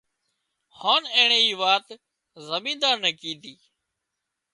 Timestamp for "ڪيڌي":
3.21-3.53